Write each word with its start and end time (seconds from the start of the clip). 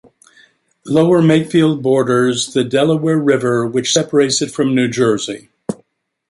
Lower 0.87 1.21
Makefield 1.21 1.83
borders 1.83 2.53
the 2.55 2.63
Delaware 2.63 3.19
River 3.19 3.67
which 3.67 3.93
separates 3.93 4.41
it 4.41 4.49
from 4.49 4.73
New 4.73 4.87
Jersey. 4.87 5.49